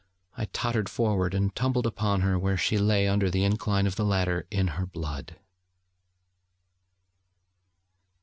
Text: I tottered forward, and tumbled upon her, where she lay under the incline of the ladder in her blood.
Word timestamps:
I 0.35 0.45
tottered 0.45 0.89
forward, 0.89 1.35
and 1.35 1.53
tumbled 1.53 1.85
upon 1.85 2.21
her, 2.21 2.35
where 2.39 2.57
she 2.57 2.79
lay 2.79 3.07
under 3.07 3.29
the 3.29 3.43
incline 3.43 3.85
of 3.85 3.97
the 3.97 4.03
ladder 4.03 4.47
in 4.49 4.69
her 4.69 4.87
blood. 4.87 5.35